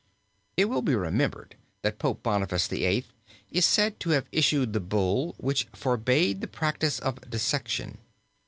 It 0.57 0.65
will 0.65 0.81
be 0.81 0.95
remembered 0.95 1.55
that 1.83 1.99
Pope 1.99 2.23
Boniface 2.23 2.65
VIII. 2.67 3.05
is 3.51 3.65
said 3.67 3.99
to 3.99 4.09
have 4.09 4.25
issued 4.31 4.73
the 4.73 4.79
Bull 4.79 5.35
which 5.37 5.67
forbade 5.73 6.41
the 6.41 6.47
practise 6.47 6.97
of 6.97 7.21
dissection. 7.29 7.99